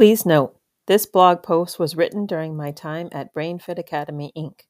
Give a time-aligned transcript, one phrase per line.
[0.00, 4.60] Please note, this blog post was written during my time at BrainFit Academy, Inc.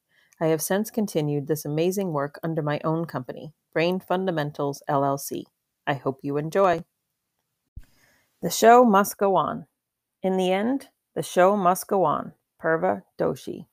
[0.41, 5.43] I have since continued this amazing work under my own company, Brain Fundamentals LLC.
[5.87, 6.83] I hope you enjoy.
[8.41, 9.67] The show must go on.
[10.21, 12.33] In the end, the show must go on.
[12.61, 13.67] Purva Doshi.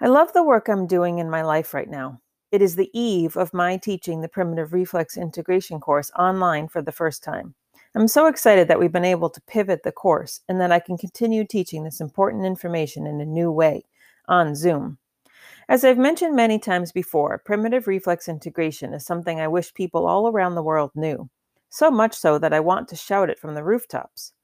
[0.00, 2.22] I love the work I'm doing in my life right now.
[2.50, 6.90] It is the eve of my teaching the primitive reflex integration course online for the
[6.90, 7.54] first time.
[7.96, 10.96] I'm so excited that we've been able to pivot the course and that I can
[10.96, 13.82] continue teaching this important information in a new way
[14.28, 14.98] on Zoom.
[15.68, 20.28] As I've mentioned many times before, primitive reflex integration is something I wish people all
[20.28, 21.28] around the world knew,
[21.68, 24.34] so much so that I want to shout it from the rooftops.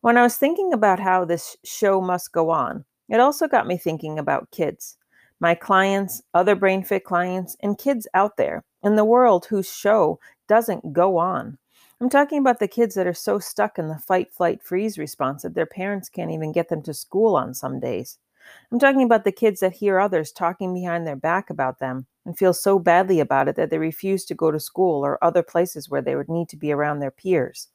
[0.00, 3.76] When I was thinking about how this show must go on, it also got me
[3.76, 4.96] thinking about kids,
[5.38, 10.92] my clients, other BrainFit clients, and kids out there in the world whose show doesn't
[10.92, 11.58] go on.
[12.00, 15.42] I'm talking about the kids that are so stuck in the fight, flight, freeze response
[15.42, 18.18] that their parents can't even get them to school on some days.
[18.72, 22.38] I'm talking about the kids that hear others talking behind their back about them and
[22.38, 25.88] feel so badly about it that they refuse to go to school or other places
[25.88, 27.68] where they would need to be around their peers.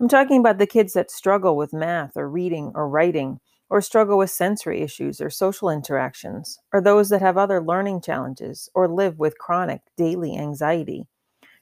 [0.00, 4.18] I'm talking about the kids that struggle with math or reading or writing or struggle
[4.18, 9.18] with sensory issues or social interactions, or those that have other learning challenges or live
[9.18, 11.06] with chronic daily anxiety.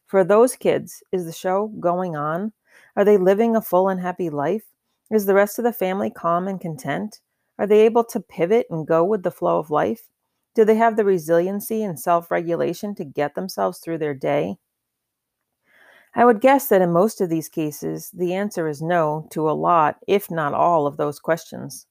[0.07, 2.53] For those kids, is the show going on?
[2.97, 4.65] Are they living a full and happy life?
[5.11, 7.21] Is the rest of the family calm and content?
[7.59, 10.09] Are they able to pivot and go with the flow of life?
[10.55, 14.59] Do they have the resiliency and self regulation to get themselves through their day?
[16.15, 19.53] I would guess that in most of these cases, the answer is no to a
[19.53, 21.87] lot, if not all, of those questions.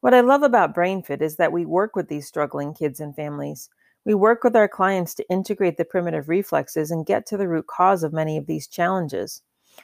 [0.00, 3.68] What I love about BrainFit is that we work with these struggling kids and families.
[4.04, 7.66] We work with our clients to integrate the primitive reflexes and get to the root
[7.66, 9.42] cause of many of these challenges.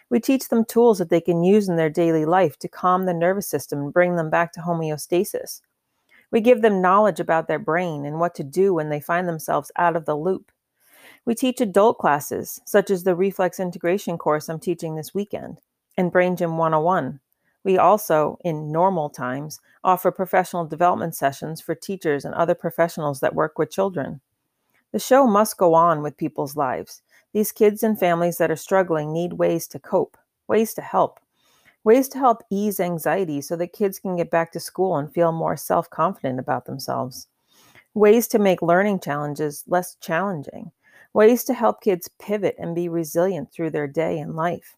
[0.08, 3.14] We teach them tools that they can use in their daily life to calm the
[3.14, 5.60] nervous system and bring them back to homeostasis.
[6.30, 9.70] We give them knowledge about their brain and what to do when they find themselves
[9.76, 10.50] out of the loop.
[11.24, 15.60] We teach adult classes, such as the reflex integration course I'm teaching this weekend,
[15.96, 17.20] and Brain Gym 101.
[17.66, 23.34] We also, in normal times, offer professional development sessions for teachers and other professionals that
[23.34, 24.20] work with children.
[24.92, 27.02] The show must go on with people's lives.
[27.32, 30.16] These kids and families that are struggling need ways to cope,
[30.46, 31.18] ways to help,
[31.82, 35.32] ways to help ease anxiety so that kids can get back to school and feel
[35.32, 37.26] more self confident about themselves,
[37.94, 40.70] ways to make learning challenges less challenging,
[41.12, 44.76] ways to help kids pivot and be resilient through their day and life.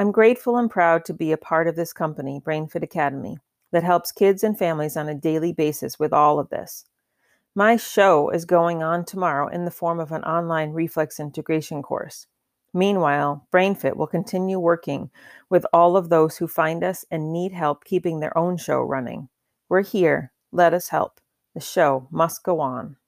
[0.00, 3.38] I'm grateful and proud to be a part of this company, BrainFit Academy,
[3.72, 6.84] that helps kids and families on a daily basis with all of this.
[7.56, 12.28] My show is going on tomorrow in the form of an online reflex integration course.
[12.72, 15.10] Meanwhile, BrainFit will continue working
[15.50, 19.28] with all of those who find us and need help keeping their own show running.
[19.68, 20.30] We're here.
[20.52, 21.20] Let us help.
[21.54, 22.98] The show must go on.